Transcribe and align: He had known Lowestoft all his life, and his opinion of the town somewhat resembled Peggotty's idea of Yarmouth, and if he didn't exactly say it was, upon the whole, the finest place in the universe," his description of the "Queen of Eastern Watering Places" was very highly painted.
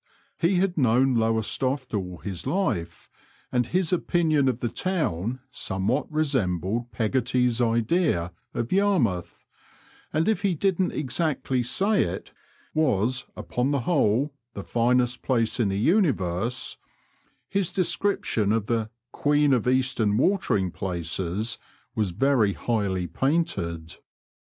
He 0.39 0.55
had 0.55 0.79
known 0.79 1.13
Lowestoft 1.13 1.93
all 1.93 2.17
his 2.17 2.47
life, 2.47 3.07
and 3.51 3.67
his 3.67 3.93
opinion 3.93 4.49
of 4.49 4.59
the 4.59 4.67
town 4.67 5.41
somewhat 5.51 6.11
resembled 6.11 6.91
Peggotty's 6.91 7.61
idea 7.61 8.31
of 8.55 8.71
Yarmouth, 8.71 9.45
and 10.11 10.27
if 10.27 10.41
he 10.41 10.55
didn't 10.55 10.91
exactly 10.93 11.61
say 11.61 12.01
it 12.03 12.33
was, 12.73 13.27
upon 13.37 13.69
the 13.69 13.81
whole, 13.81 14.33
the 14.55 14.63
finest 14.63 15.21
place 15.21 15.59
in 15.59 15.69
the 15.69 15.77
universe," 15.77 16.77
his 17.47 17.71
description 17.71 18.51
of 18.51 18.65
the 18.65 18.89
"Queen 19.11 19.53
of 19.53 19.67
Eastern 19.67 20.17
Watering 20.17 20.71
Places" 20.71 21.59
was 21.93 22.09
very 22.09 22.53
highly 22.53 23.05
painted. 23.05 23.97